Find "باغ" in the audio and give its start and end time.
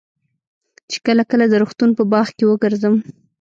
2.11-2.27